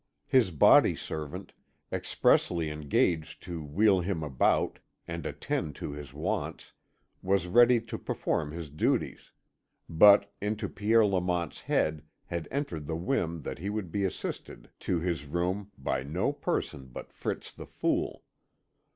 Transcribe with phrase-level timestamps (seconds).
[0.25, 1.53] His body servant,
[1.91, 6.73] expressly engaged to wheel him about and attend to his wants,
[7.21, 9.31] was ready to perform his duties,
[9.87, 14.99] but into Pierre Lamont's head had entered the whim that he would be assisted to
[14.99, 18.23] his room by no person but Fritz the Fool.